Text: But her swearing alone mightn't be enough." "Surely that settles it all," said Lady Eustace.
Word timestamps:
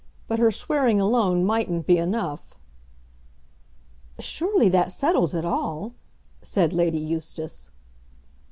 But 0.27 0.39
her 0.39 0.49
swearing 0.49 0.99
alone 0.99 1.45
mightn't 1.45 1.85
be 1.85 1.99
enough." 1.99 2.55
"Surely 4.17 4.67
that 4.67 4.91
settles 4.91 5.35
it 5.35 5.45
all," 5.45 5.93
said 6.41 6.73
Lady 6.73 6.97
Eustace. 6.97 7.69